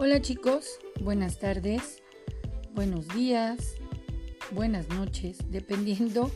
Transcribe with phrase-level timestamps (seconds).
[0.00, 2.04] Hola chicos, buenas tardes,
[2.72, 3.74] buenos días,
[4.52, 6.30] buenas noches, dependiendo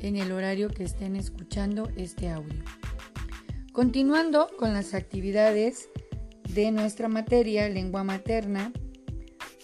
[0.00, 2.60] en el horario que estén escuchando este audio.
[3.70, 5.90] Continuando con las actividades
[6.48, 8.72] de nuestra materia lengua materna,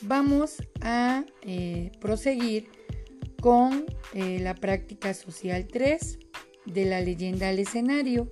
[0.03, 2.69] vamos a eh, proseguir
[3.41, 6.21] con eh, la práctica social 3
[6.67, 8.31] de la leyenda al escenario.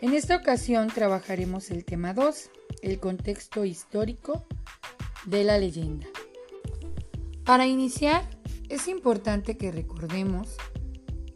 [0.00, 2.50] En esta ocasión trabajaremos el tema 2,
[2.82, 4.44] el contexto histórico
[5.26, 6.06] de la leyenda.
[7.44, 8.28] Para iniciar,
[8.68, 10.56] es importante que recordemos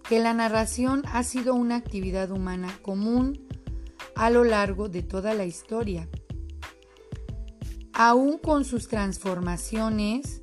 [0.08, 3.46] que la narración ha sido una actividad humana común
[4.14, 6.08] a lo largo de toda la historia.
[7.92, 10.42] Aún con sus transformaciones,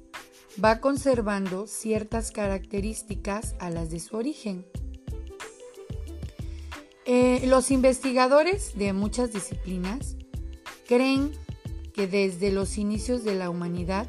[0.64, 4.66] va conservando ciertas características a las de su origen.
[7.06, 10.18] Eh, los investigadores de muchas disciplinas
[10.88, 11.32] creen
[11.94, 14.08] que desde los inicios de la humanidad,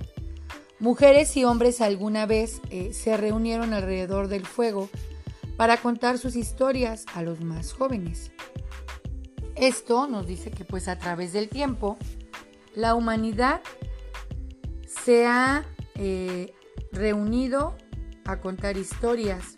[0.78, 4.88] mujeres y hombres alguna vez eh, se reunieron alrededor del fuego
[5.56, 8.32] para contar sus historias a los más jóvenes.
[9.54, 11.98] Esto nos dice que pues a través del tiempo,
[12.74, 13.60] la humanidad
[14.86, 15.64] se ha
[15.94, 16.52] eh,
[16.90, 17.76] reunido
[18.24, 19.54] a contar historias.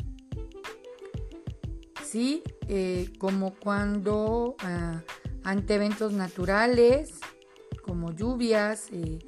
[2.03, 2.43] ¿Sí?
[2.69, 5.03] Eh, como cuando ah,
[5.45, 7.20] ante eventos naturales,
[7.83, 9.19] como lluvias, eh,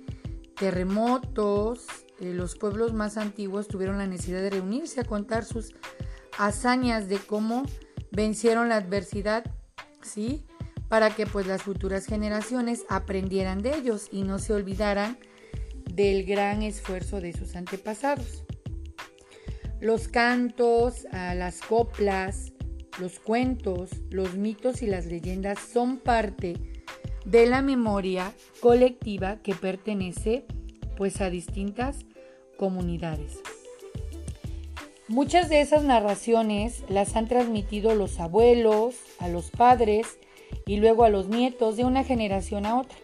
[0.57, 1.87] terremotos,
[2.19, 5.75] los pueblos más antiguos tuvieron la necesidad de reunirse a contar sus
[6.39, 7.65] hazañas de cómo
[8.11, 9.45] vencieron la adversidad,
[10.03, 10.47] ¿sí?
[10.89, 15.19] Para que pues las futuras generaciones aprendieran de ellos y no se olvidaran
[15.93, 18.45] del gran esfuerzo de sus antepasados.
[19.81, 22.53] Los cantos, las coplas,
[22.99, 26.55] los cuentos, los mitos y las leyendas son parte
[27.25, 30.45] de la memoria colectiva que pertenece
[30.97, 32.07] pues a distintas
[32.57, 33.39] comunidades.
[35.09, 40.19] Muchas de esas narraciones las han transmitido los abuelos, a los padres
[40.67, 42.97] y luego a los nietos de una generación a otra.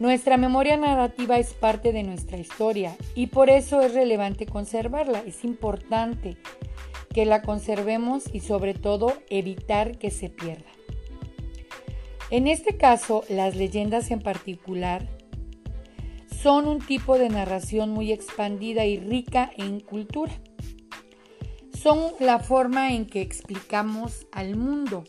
[0.00, 5.22] Nuestra memoria narrativa es parte de nuestra historia y por eso es relevante conservarla.
[5.26, 6.36] Es importante
[7.12, 10.70] que la conservemos y sobre todo evitar que se pierda.
[12.30, 15.08] En este caso, las leyendas en particular
[16.42, 20.32] son un tipo de narración muy expandida y rica en cultura.
[21.72, 25.04] Son la forma en que explicamos al mundo,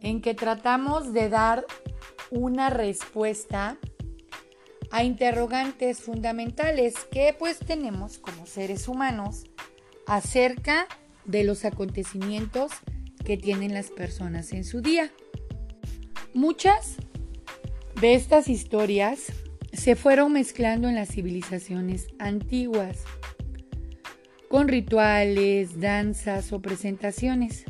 [0.00, 1.66] en que tratamos de dar
[2.30, 3.78] una respuesta
[4.90, 9.44] a interrogantes fundamentales que pues tenemos como seres humanos
[10.06, 10.86] acerca
[11.28, 12.72] de los acontecimientos
[13.24, 15.12] que tienen las personas en su día.
[16.34, 16.96] Muchas
[18.00, 19.26] de estas historias
[19.72, 23.04] se fueron mezclando en las civilizaciones antiguas,
[24.48, 27.64] con rituales, danzas o presentaciones.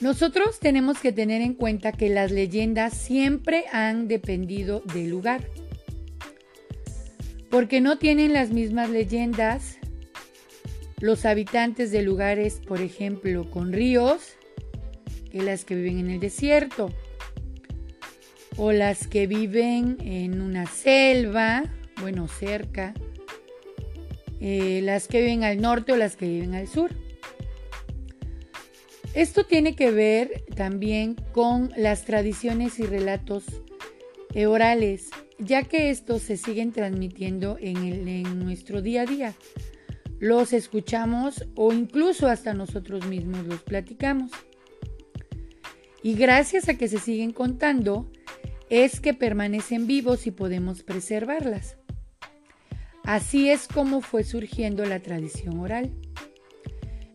[0.00, 5.46] Nosotros tenemos que tener en cuenta que las leyendas siempre han dependido del lugar.
[7.50, 9.79] Porque no tienen las mismas leyendas
[11.00, 14.36] los habitantes de lugares, por ejemplo, con ríos,
[15.30, 16.92] que las que viven en el desierto.
[18.56, 21.64] O las que viven en una selva,
[22.00, 22.94] bueno, cerca.
[24.40, 26.90] Eh, las que viven al norte o las que viven al sur.
[29.14, 33.44] Esto tiene que ver también con las tradiciones y relatos
[34.46, 39.34] orales, ya que estos se siguen transmitiendo en, nuestro día a día.
[40.20, 44.30] Los escuchamos o incluso hasta nosotros mismos los platicamos.
[46.02, 48.08] Y gracias a que se siguen contando,
[48.68, 51.76] es que permanecen vivos y podemos preservarlas.
[53.02, 55.90] Así es como fue surgiendo la tradición oral.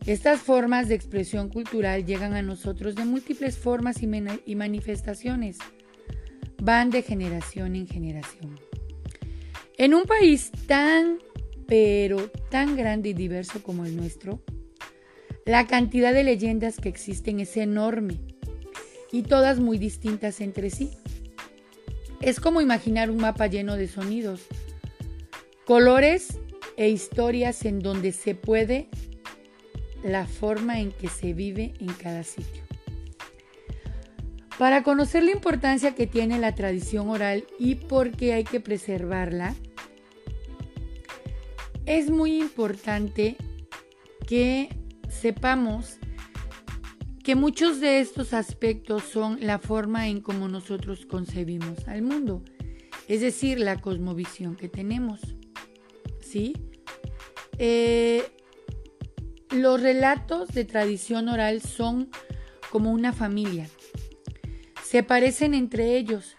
[0.04, 5.58] Estas formas de expresión cultural llegan a nosotros de múltiples formas y, manifestaciones.
[6.62, 8.60] Van de generación en generación.
[9.78, 11.18] En un país tan,
[11.66, 14.40] pero tan grande y diverso como el nuestro,
[15.44, 18.20] la cantidad de leyendas que existen es enorme
[19.12, 20.90] y todas muy distintas entre sí.
[22.20, 24.42] Es como imaginar un mapa lleno de sonidos,
[25.64, 26.38] colores
[26.76, 28.88] e historias en donde se puede
[30.02, 32.62] la forma en que se vive en cada sitio.
[34.58, 39.54] Para conocer la importancia que tiene la tradición oral y por qué hay que preservarla,
[41.86, 43.36] es muy importante
[44.26, 44.68] que
[45.08, 45.98] sepamos
[47.24, 52.42] que muchos de estos aspectos son la forma en cómo nosotros concebimos al mundo
[53.08, 55.20] es decir, la cosmovisión que tenemos.
[56.20, 56.54] ¿Sí?
[57.58, 58.24] Eh,
[59.50, 62.10] los relatos de tradición oral son
[62.70, 63.68] como una familia.
[64.82, 66.35] Se parecen entre ellos.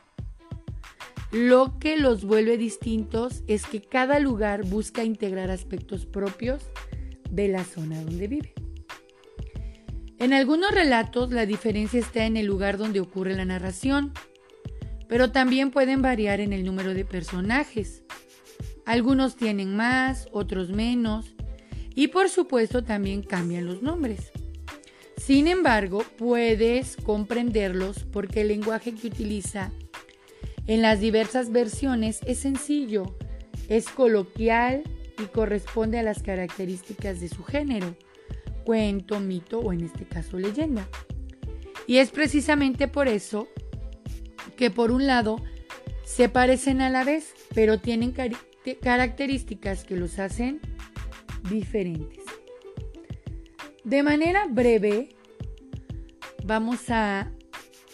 [1.32, 6.64] Lo que los vuelve distintos es que cada lugar busca integrar aspectos propios
[7.30, 8.54] de la zona donde vive.
[10.20, 14.14] En algunos relatos la diferencia está en el lugar donde ocurre la narración,
[15.08, 18.04] pero también pueden variar en el número de personajes.
[18.86, 21.36] Algunos tienen más, otros menos,
[21.94, 24.32] y por supuesto también cambian los nombres.
[25.18, 29.72] Sin embargo, puedes comprenderlos porque el lenguaje que utiliza
[30.68, 33.16] en las diversas versiones es sencillo,
[33.70, 34.84] es coloquial
[35.18, 37.96] y corresponde a las características de su género,
[38.66, 40.88] cuento, mito o en este caso leyenda.
[41.88, 43.48] Y es precisamente por eso
[44.58, 45.38] que por un lado
[46.04, 48.14] se parecen a la vez, pero tienen
[48.82, 50.60] características que los hacen
[51.50, 52.24] diferentes.
[53.84, 55.16] De manera breve,
[56.44, 57.32] vamos a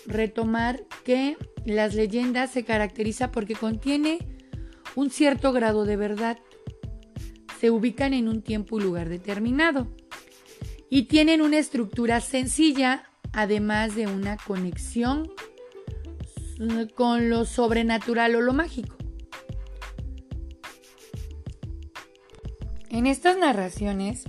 [0.08, 4.20] retomar que las leyendas se caracteriza porque contiene
[4.96, 6.38] un cierto grado de verdad.
[7.60, 9.88] Se ubican en un tiempo y lugar determinado
[10.90, 15.32] y tienen una estructura sencilla, además de una conexión
[16.96, 18.96] con lo sobrenatural o lo mágico.
[22.90, 24.26] En estas narraciones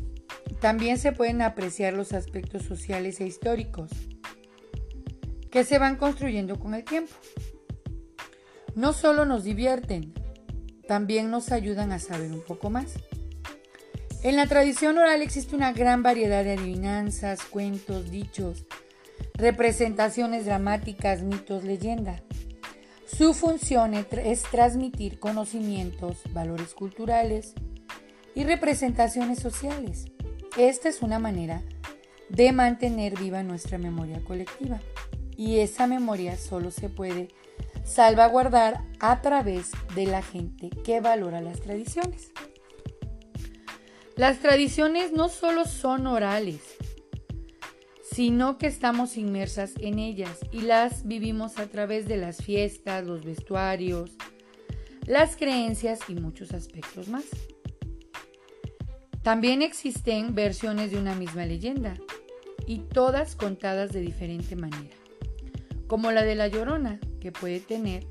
[0.60, 3.90] también se pueden apreciar los aspectos sociales e históricos
[5.54, 7.14] que se van construyendo con el tiempo.
[8.74, 10.12] No solo nos divierten,
[10.88, 12.94] también nos ayudan a saber un poco más.
[14.24, 18.66] En la tradición oral existe una gran variedad de adivinanzas, cuentos, dichos,
[19.34, 22.20] representaciones dramáticas, mitos, leyenda.
[23.06, 27.54] Su función es transmitir conocimientos, valores culturales,
[28.34, 30.06] y representaciones sociales.
[30.58, 31.62] Esta es una manera
[32.28, 34.80] de mantener viva nuestra memoria colectiva
[35.36, 37.28] y esa memoria solo se puede
[37.84, 42.32] salvaguardar a través de la gente que valora las tradiciones.
[44.16, 46.60] Las tradiciones no solo son orales,
[48.02, 53.24] sino que estamos inmersas en ellas y las vivimos a través de las fiestas, los
[53.24, 54.12] vestuarios,
[55.06, 57.24] las creencias y muchos aspectos más.
[59.22, 61.96] También existen versiones de una misma leyenda,
[62.66, 64.94] y todas contadas de diferente manera,
[65.86, 68.06] como la de la Llorona, que puede tener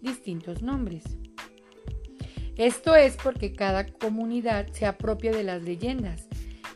[0.00, 1.04] distintos nombres.
[2.56, 6.28] Esto es porque cada comunidad se apropia de las leyendas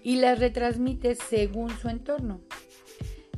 [0.03, 2.41] y las retransmite según su entorno.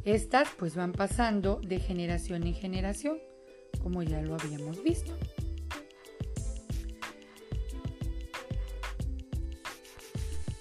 [0.05, 3.19] Estas pues van pasando de generación en generación,
[3.83, 5.13] como ya lo habíamos visto.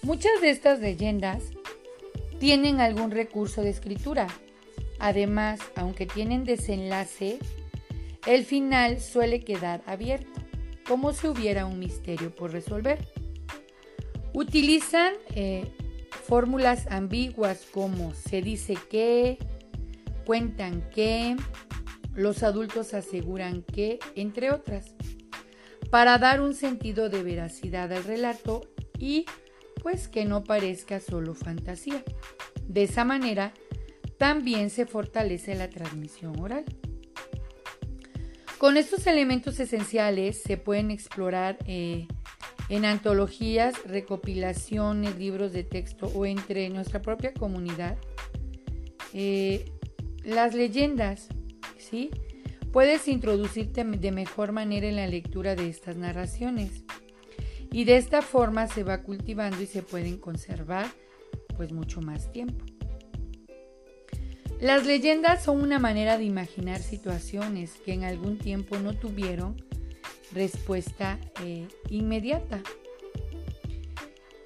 [0.01, 1.43] Muchas de estas leyendas
[2.39, 4.27] tienen algún recurso de escritura.
[4.99, 7.39] Además, aunque tienen desenlace,
[8.27, 10.41] el final suele quedar abierto,
[10.87, 13.07] como si hubiera un misterio por resolver.
[14.33, 15.71] Utilizan eh,
[16.27, 19.37] fórmulas ambiguas como se dice que,
[20.25, 21.35] cuentan que,
[22.13, 24.93] los adultos aseguran que, entre otras,
[25.89, 28.61] para dar un sentido de veracidad al relato
[28.97, 29.25] y
[29.81, 32.03] pues que no parezca solo fantasía.
[32.67, 33.53] De esa manera,
[34.19, 36.65] también se fortalece la transmisión oral.
[38.59, 42.05] Con estos elementos esenciales se pueden explorar eh,
[42.67, 47.97] en antologías, recopilaciones, libros de texto o entre nuestra propia comunidad.
[49.13, 49.71] Eh,
[50.25, 51.29] las leyendas,
[51.77, 52.11] ¿sí?
[52.73, 56.83] Puedes introducirte de mejor manera en la lectura de estas narraciones
[57.71, 60.87] y de esta forma se va cultivando y se pueden conservar
[61.55, 62.65] pues mucho más tiempo.
[64.59, 69.55] Las leyendas son una manera de imaginar situaciones que en algún tiempo no tuvieron
[70.33, 72.61] respuesta eh, inmediata.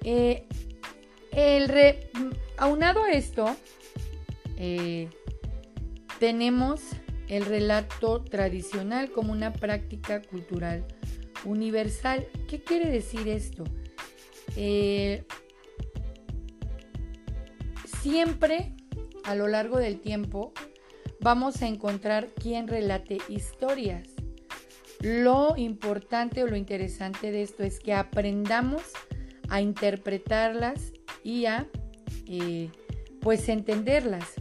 [0.04, 0.46] Eh,
[2.56, 3.56] aunado a esto,
[4.56, 5.08] eh,
[6.20, 6.80] tenemos
[7.26, 10.86] el relato tradicional como una práctica cultural
[11.44, 12.28] universal.
[12.48, 13.64] ¿Qué quiere decir esto?
[18.00, 18.63] Siempre
[19.24, 20.52] a lo largo del tiempo
[21.20, 24.08] vamos a encontrar quien relate historias.
[25.00, 28.82] Lo importante o lo interesante de esto es que aprendamos
[29.48, 31.68] a interpretarlas y a
[32.26, 32.70] eh,
[33.20, 34.34] pues entenderlas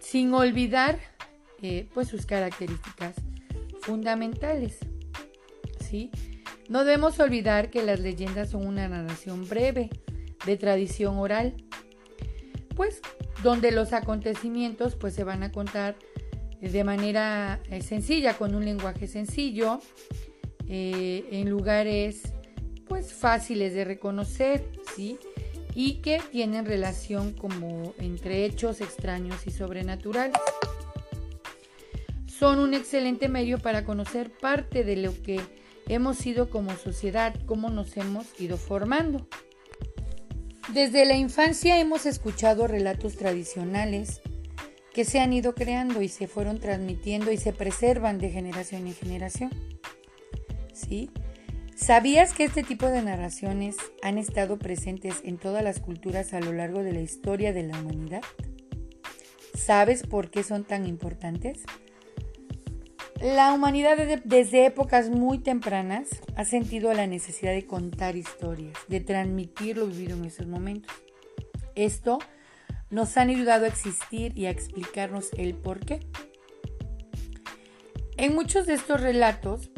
[0.00, 0.98] sin olvidar
[1.60, 3.14] eh, pues sus características
[3.82, 4.78] fundamentales.
[5.80, 6.10] ¿sí?
[6.68, 9.90] No debemos olvidar que las leyendas son una narración breve
[10.46, 11.56] de tradición oral,
[12.78, 13.00] pues
[13.42, 15.96] donde los acontecimientos pues se van a contar
[16.60, 19.80] de manera eh, sencilla, con un lenguaje sencillo,
[20.68, 22.22] eh, en lugares
[22.86, 25.18] pues fáciles de reconocer, ¿sí?
[25.74, 30.38] Y que tienen relación como entre hechos extraños y sobrenaturales.
[32.26, 35.40] Son un excelente medio para conocer parte de lo que
[35.88, 39.26] hemos sido como sociedad, cómo nos hemos ido formando.
[40.72, 44.20] Desde la infancia hemos escuchado relatos tradicionales
[44.92, 48.94] que se han ido creando y se fueron transmitiendo y se preservan de generación en
[48.94, 49.50] generación.
[50.74, 51.10] ¿Sí?
[51.74, 56.52] ¿Sabías que este tipo de narraciones han estado presentes en todas las culturas a lo
[56.52, 58.22] largo de la historia de la humanidad?
[59.54, 61.62] ¿Sabes por qué son tan importantes?
[63.20, 69.76] La humanidad desde épocas muy tempranas ha sentido la necesidad de contar historias, de transmitir
[69.76, 70.94] lo vivido en esos momentos.
[71.74, 72.20] Esto
[72.90, 75.98] nos han ayudado a existir y a explicarnos el por qué.
[78.16, 79.72] En muchos de estos relatos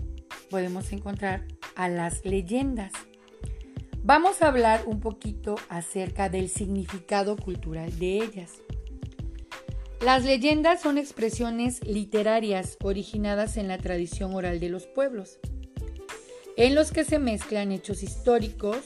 [0.51, 2.93] podemos encontrar a las leyendas.
[4.03, 8.61] Vamos a hablar un poquito acerca del significado cultural de ellas.
[10.01, 15.39] Las leyendas son expresiones literarias originadas en la tradición oral de los pueblos,
[16.57, 18.79] en los que se mezclan hechos históricos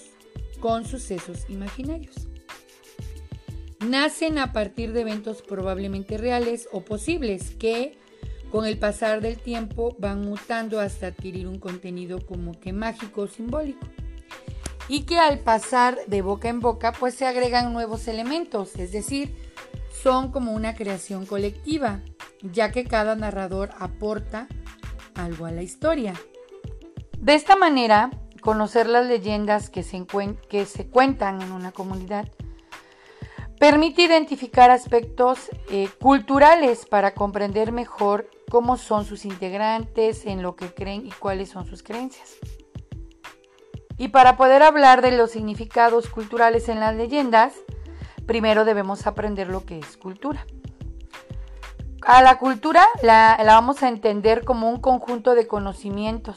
[0.59, 2.27] con sucesos imaginarios.
[3.79, 7.97] Nacen a partir de eventos probablemente reales o posibles que
[8.51, 13.27] con el pasar del tiempo van mutando hasta adquirir un contenido como que mágico o
[13.29, 13.87] simbólico.
[14.89, 19.44] Y que al pasar de boca en boca pues se agregan nuevos elementos, es decir,
[20.05, 22.03] son como una creación colectiva,
[22.43, 24.49] ya que cada narrador aporta
[25.15, 26.13] algo a la historia.
[27.19, 28.11] De esta manera,
[28.43, 30.05] conocer las leyendas que se,
[30.51, 32.29] que se cuentan en una comunidad
[33.59, 40.75] permite identificar aspectos eh, culturales para comprender mejor cómo son sus integrantes, en lo que
[40.75, 42.37] creen y cuáles son sus creencias.
[43.97, 47.55] Y para poder hablar de los significados culturales en las leyendas,
[48.27, 50.47] primero debemos aprender lo que es cultura.
[52.07, 56.37] A la cultura la, vamos a entender como un conjunto de conocimientos,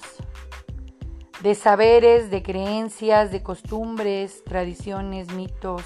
[1.42, 5.84] de saberes, de creencias, de costumbres, tradiciones, mitos,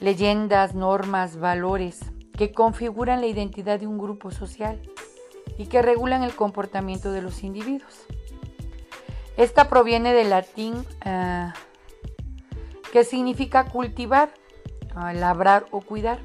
[0.00, 2.00] leyendas, normas, valores
[2.36, 4.80] que configuran la identidad de un grupo social
[5.58, 8.06] y que regulan el comportamiento de los individuos.
[9.36, 11.52] Esta proviene del latín ah,
[12.92, 14.30] que significa cultivar,
[14.94, 16.18] labrar o cuidar,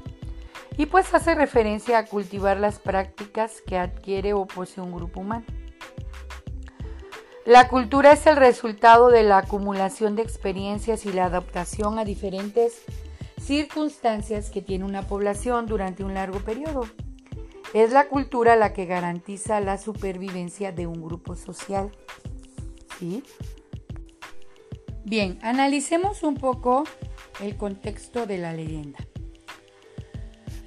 [0.76, 5.44] y pues hace referencia a cultivar las prácticas que adquiere o posee un grupo humano.
[7.46, 12.82] La cultura es el resultado de la acumulación de experiencias y la adaptación a diferentes
[13.38, 16.86] circunstancias que tiene una población durante un largo periodo.
[17.74, 21.90] Es la cultura la que garantiza la supervivencia de un grupo social.
[22.98, 23.22] ¿Sí?
[25.04, 26.84] Bien, analicemos un poco
[27.40, 28.98] el contexto de la leyenda.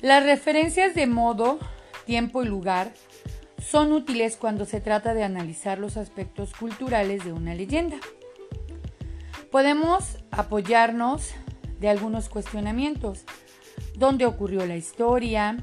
[0.02, 1.60] Las referencias de modo,
[2.06, 2.94] tiempo y lugar
[3.60, 7.98] son útiles cuando se trata de analizar los aspectos culturales de una leyenda.
[9.52, 11.32] Podemos apoyarnos
[11.80, 13.24] de algunos cuestionamientos.
[13.96, 15.58] ¿Dónde ocurrió la historia?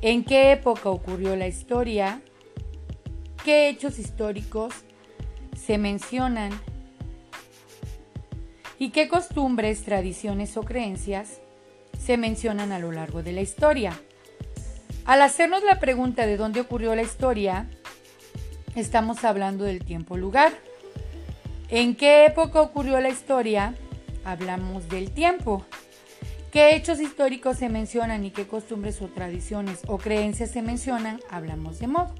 [0.00, 2.22] ¿En qué época ocurrió la historia?
[3.44, 4.74] ¿Qué hechos históricos
[5.56, 6.52] se mencionan?
[8.80, 11.42] ¿Y qué costumbres, tradiciones o creencias
[12.02, 13.92] se mencionan a lo largo de la historia?
[15.04, 17.68] Al hacernos la pregunta de dónde ocurrió la historia,
[18.74, 20.54] estamos hablando del tiempo-lugar.
[21.68, 23.74] ¿En qué época ocurrió la historia?
[24.24, 25.66] Hablamos del tiempo.
[26.50, 31.20] ¿Qué hechos históricos se mencionan y qué costumbres o tradiciones o creencias se mencionan?
[31.28, 32.14] Hablamos de modo.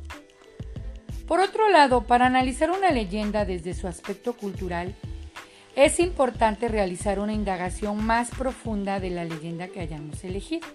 [1.26, 4.95] Por otro lado, para analizar una leyenda desde su aspecto cultural,
[5.77, 10.67] es importante realizar una indagación más profunda de la leyenda que hayamos elegido.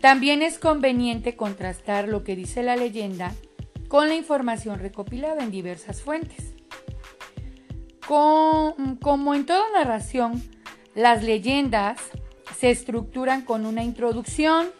[0.00, 3.34] También es conveniente contrastar lo que dice la leyenda
[3.88, 6.54] con la información recopilada en diversas fuentes.
[8.06, 10.42] como en toda narración,
[10.94, 12.00] las leyendas
[12.58, 14.70] se estructuran con una introducción,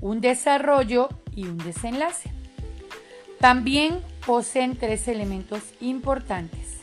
[0.00, 2.30] un desarrollo y un desenlace.
[3.40, 6.80] También poseen tres elementos importantes.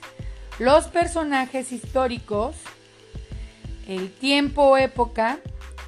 [0.60, 2.56] Los personajes históricos,
[3.88, 5.40] el tiempo o época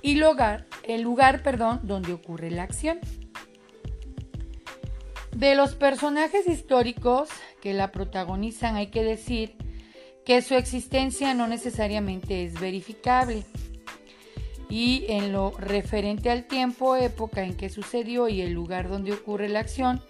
[0.02, 3.00] y lugar, el lugar perdón, donde ocurre la acción.
[5.36, 7.30] De los personajes históricos
[7.62, 9.56] que la protagonizan hay que decir
[10.26, 13.44] que su existencia no necesariamente es verificable
[14.68, 19.48] y en lo referente al tiempo, época en que sucedió y el lugar donde ocurre
[19.48, 20.02] la acción,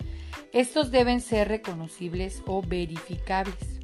[0.53, 3.74] estos deben ser reconocibles o verificables.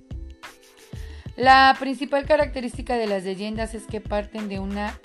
[1.41, 4.99] La principal característica de las leyendas es que parten de una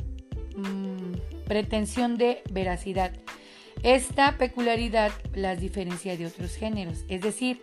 [0.54, 3.10] mm, pretensión de veracidad.
[3.82, 7.62] Esta peculiaridad las diferencia de otros géneros, es decir,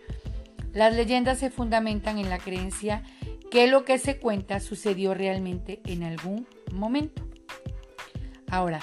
[0.72, 3.04] las leyendas se fundamentan en la creencia
[3.48, 7.22] que lo que se cuenta sucedió realmente en algún momento.
[8.50, 8.80] Ahora,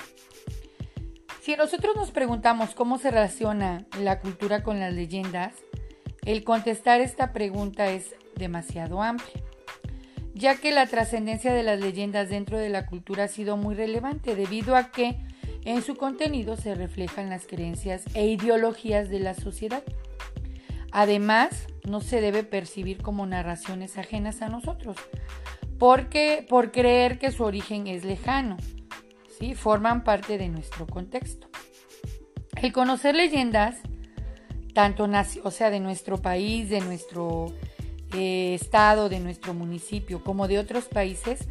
[1.42, 5.54] si nosotros nos preguntamos cómo se relaciona la cultura con las leyendas,
[6.24, 9.51] el contestar esta pregunta es demasiado amplia,
[10.42, 14.36] ya que la trascendencia de las leyendas dentro de la cultura ha sido muy relevante
[14.36, 15.16] debido a que
[15.66, 19.84] en su contenido se reflejan las creencias e ideologías de la sociedad.
[20.92, 24.98] Además, no se debe percibir como narraciones ajenas a nosotros,
[25.78, 28.58] porque por creer que su origen es lejano,
[29.56, 31.50] forman parte de nuestro contexto.
[32.62, 33.78] El conocer leyendas,
[34.74, 35.08] tanto
[35.44, 37.54] o sea, de nuestro país, de nuestro
[38.14, 41.48] eh, estado, de nuestro municipio, como de otros países,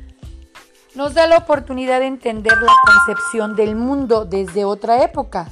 [0.95, 5.49] nos da la oportunidad de entender la concepción del mundo desde otra época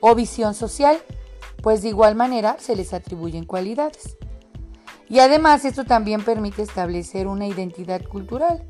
[0.00, 0.98] o visión social,
[1.62, 4.16] pues de igual manera se les atribuyen cualidades.
[5.08, 8.64] Y además esto también permite establecer una identidad cultural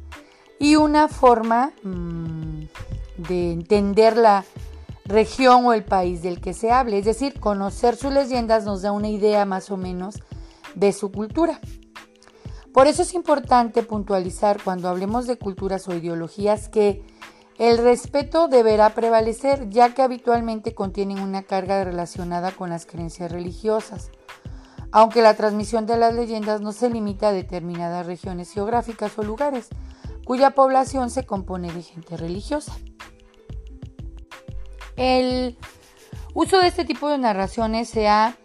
[0.59, 2.65] y una forma mm,
[3.17, 4.45] de entender la
[5.05, 6.99] región o el país del que se hable.
[6.99, 10.17] Es decir, conocer sus leyendas nos da una idea más o menos
[10.75, 11.61] de su cultura.
[12.73, 17.05] Por eso es importante puntualizar cuando hablemos de culturas o ideologías que
[17.59, 24.11] el respeto deberá prevalecer ya que habitualmente contienen una carga relacionada con las creencias religiosas.
[24.91, 29.69] Aunque la transmisión de las leyendas no se limita a determinadas regiones geográficas o lugares,
[30.25, 32.77] cuya población se compone de gente religiosa.
[34.97, 35.57] El
[36.35, 38.37] uso de este tipo de narraciones se ha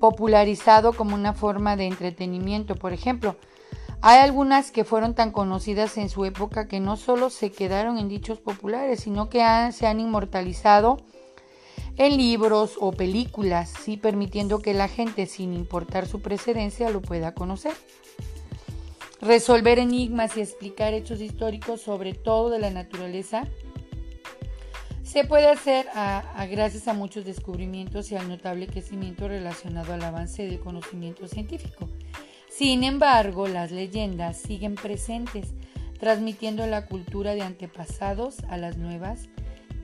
[0.00, 2.74] popularizado como una forma de entretenimiento.
[2.74, 3.36] Por ejemplo,
[4.00, 8.08] hay algunas que fueron tan conocidas en su época que no solo se quedaron en
[8.08, 10.98] dichos populares, sino que se han inmortalizado
[11.96, 13.96] en libros o películas, ¿sí?
[13.96, 17.72] permitiendo que la gente, sin importar su precedencia, lo pueda conocer
[19.24, 23.48] resolver enigmas y explicar hechos históricos, sobre todo de la naturaleza,
[25.14, 25.86] se puede hacer
[26.50, 31.88] gracias a muchos descubrimientos y al notable crecimiento relacionado al avance del conocimiento científico.
[32.48, 35.54] Sin embargo, las leyendas siguen presentes,
[36.00, 39.28] transmitiendo la cultura de antepasados a las nuevas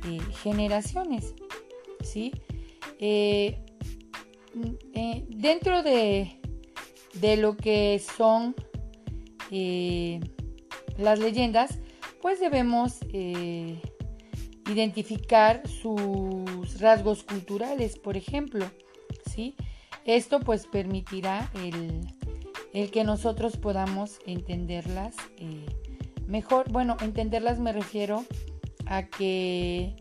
[0.05, 1.37] eh, generaciones.
[2.03, 2.33] ¿sí?
[2.99, 3.57] Eh,
[4.95, 6.41] eh, dentro de,
[7.21, 8.57] de lo que son
[10.99, 11.79] las leyendas,
[12.21, 12.99] pues debemos
[14.71, 18.71] identificar sus rasgos culturales, por ejemplo,
[19.31, 19.55] ¿sí?
[20.05, 25.67] Esto pues permitirá el, que nosotros podamos entenderlas eh,
[26.27, 26.71] mejor.
[26.71, 28.25] Bueno, entenderlas me refiero
[28.87, 29.97] a que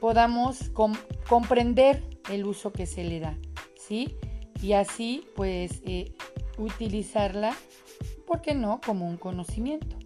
[0.00, 0.70] podamos
[1.28, 3.36] comprender el uso que se le da,
[3.76, 4.14] ¿sí?
[4.62, 5.82] Y así pues
[6.56, 7.54] utilizarla
[8.28, 9.97] ¿por qué no?, como un conocimiento.